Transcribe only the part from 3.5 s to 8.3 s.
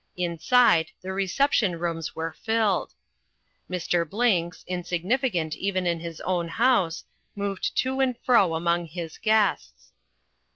Mr. Blinks, insignificant even in his own house, moved to and